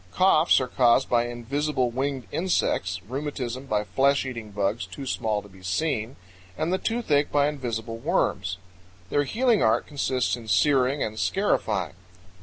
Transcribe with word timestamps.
Coughs 0.11 0.59
are 0.59 0.65
caused 0.67 1.11
by 1.11 1.27
invisible 1.27 1.91
winged 1.91 2.25
insects, 2.31 2.99
rheumatism 3.07 3.67
by 3.67 3.83
flesh 3.83 4.25
eating 4.25 4.49
bugs 4.49 4.87
too 4.87 5.05
small 5.05 5.43
to 5.43 5.47
be 5.47 5.61
seen, 5.61 6.15
and 6.57 6.73
the 6.73 6.79
toothache 6.79 7.31
by 7.31 7.47
invisible 7.47 7.99
worms. 7.99 8.57
Their 9.11 9.25
healing 9.25 9.61
art 9.61 9.85
consists 9.85 10.35
in 10.35 10.47
searing 10.47 11.03
and 11.03 11.19
scarifying. 11.19 11.93